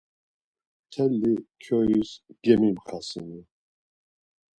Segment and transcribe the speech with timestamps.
[0.85, 1.21] Mteli
[1.61, 2.11] kyois
[2.43, 3.39] gemimxasinu.